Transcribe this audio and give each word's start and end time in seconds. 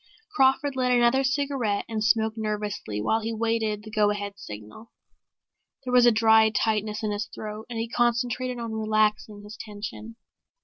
Crawford 0.33 0.75
lit 0.75 0.91
another 0.91 1.23
cigarette 1.23 1.85
and 1.87 2.03
smoked 2.03 2.35
nervously 2.35 2.99
while 2.99 3.21
he 3.21 3.29
awaited 3.29 3.83
the 3.83 3.91
go 3.91 4.09
ahead 4.09 4.33
signal. 4.39 4.91
There 5.83 5.93
was 5.93 6.07
a 6.07 6.11
dry 6.11 6.49
tightness 6.49 7.03
in 7.03 7.11
his 7.11 7.27
throat 7.27 7.67
and 7.69 7.77
he 7.77 7.87
concentrated 7.87 8.57
on 8.57 8.71
relaxing 8.71 9.43
his 9.43 9.57
tension. 9.57 10.15